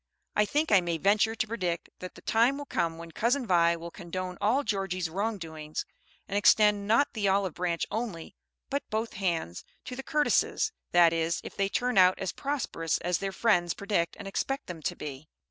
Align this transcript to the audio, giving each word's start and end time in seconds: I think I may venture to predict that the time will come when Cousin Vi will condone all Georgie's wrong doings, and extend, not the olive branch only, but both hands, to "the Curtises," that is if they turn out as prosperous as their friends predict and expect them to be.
I 0.35 0.45
think 0.45 0.71
I 0.71 0.81
may 0.81 0.97
venture 0.97 1.35
to 1.35 1.47
predict 1.47 1.89
that 1.99 2.15
the 2.15 2.23
time 2.23 2.57
will 2.57 2.65
come 2.65 2.97
when 2.97 3.11
Cousin 3.11 3.45
Vi 3.45 3.75
will 3.75 3.91
condone 3.91 4.35
all 4.41 4.63
Georgie's 4.63 5.11
wrong 5.11 5.37
doings, 5.37 5.85
and 6.27 6.35
extend, 6.35 6.87
not 6.87 7.09
the 7.13 7.27
olive 7.27 7.53
branch 7.53 7.85
only, 7.91 8.35
but 8.71 8.81
both 8.89 9.13
hands, 9.13 9.63
to 9.85 9.95
"the 9.95 10.01
Curtises," 10.01 10.71
that 10.91 11.13
is 11.13 11.39
if 11.43 11.55
they 11.55 11.69
turn 11.69 11.99
out 11.99 12.17
as 12.17 12.31
prosperous 12.31 12.97
as 12.97 13.19
their 13.19 13.31
friends 13.31 13.75
predict 13.75 14.15
and 14.17 14.27
expect 14.27 14.65
them 14.65 14.81
to 14.81 14.95
be. 14.95 15.27